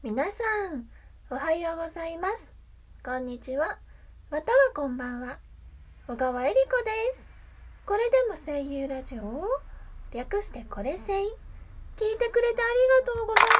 [0.00, 0.44] 皆さ
[0.76, 0.88] ん、
[1.28, 2.54] おはようございます。
[3.04, 3.80] こんにちは。
[4.30, 5.40] またはこんばんは。
[6.06, 7.28] 小川恵理子です。
[7.84, 9.44] これでも声優ラジオ
[10.12, 11.16] 略してこれ声。
[11.16, 13.50] 聞いてくれてありがとうございま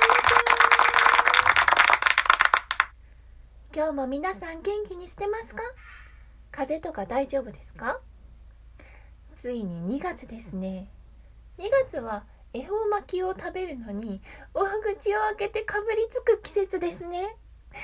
[3.74, 3.74] す。
[3.74, 5.62] 今日も皆さん元気にしてますか？
[6.52, 7.98] 風邪とか大丈夫ですか？
[9.34, 10.88] ついに2月ですね。
[11.58, 12.22] 2月は
[12.52, 14.20] 恵方巻きを食べるのに
[14.54, 17.36] 大口を開けてかぶりつく季節ですね。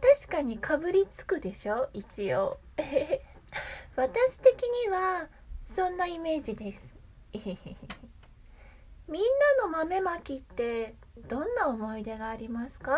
[0.00, 1.88] 確かにかぶりつくでしょ？
[1.92, 2.58] 一応。
[3.96, 5.28] 私的には
[5.66, 6.94] そんなイメージです。
[7.32, 9.22] みん
[9.58, 10.94] なの豆まきって
[11.28, 12.92] どんな思い出がありますか？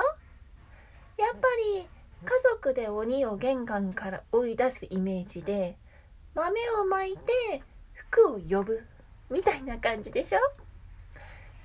[1.17, 1.89] やっぱり
[2.25, 5.79] 家族で鬼を玄関から追い出すイメージで
[6.35, 7.63] 豆をまいて
[7.95, 8.87] 服を呼ぶ。
[9.31, 10.39] みたいな感じでしょ？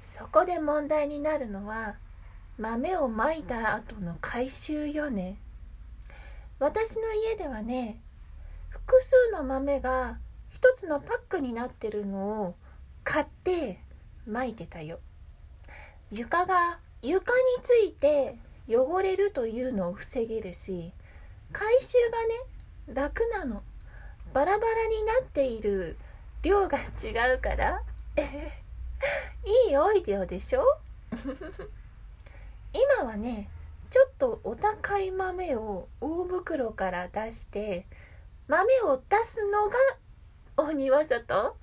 [0.02, 1.96] そこで問題になるのは
[2.58, 5.38] 豆をまいた後の回収よね。
[6.60, 8.00] 私の家ではね
[8.70, 10.20] 複数の豆が
[10.52, 12.56] 一つのパックになってるのを
[13.04, 13.80] 買って
[14.28, 15.00] まいてたよ。
[16.12, 18.38] 床が床について
[18.70, 20.94] 汚れるというのを防げるし
[21.52, 21.98] 回収
[22.88, 23.64] がね楽なの。
[24.34, 25.98] バラバラになっている
[26.46, 27.82] 量が違うから。
[29.68, 30.64] いいアイデアでしょ？
[32.72, 33.50] 今はね
[33.90, 37.88] ちょっとお高い豆を大袋から出して
[38.48, 39.76] 豆を出すのが
[40.58, 41.58] 鬼技と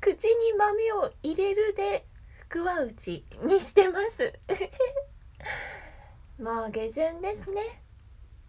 [0.00, 2.04] 口に豆を入れるで
[2.48, 4.38] 福は内にしてます。
[6.38, 7.82] もう下旬ですね。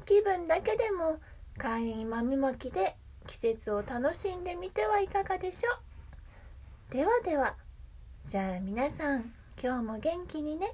[0.06, 1.20] 気分だけでも
[1.58, 2.96] 簡易豆まきで
[3.28, 5.70] 季節を楽しんでみてはいかがでしょ
[6.90, 6.94] う。
[6.94, 7.56] ではでは
[8.26, 10.74] じゃあ皆さん今日も元気にね。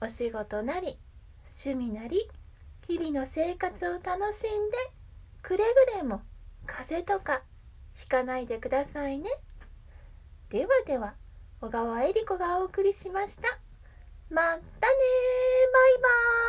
[0.00, 0.98] お仕事なり
[1.46, 2.28] 趣味なり
[2.88, 4.76] 日々の生活を楽しんで
[5.42, 6.20] くれぐれも
[6.66, 7.42] 風邪とか
[7.94, 9.30] ひかないでくださいね。
[10.50, 11.14] ではでは
[11.60, 13.48] 小川恵理子がお送りしました。
[14.30, 16.43] またねバイバーイ。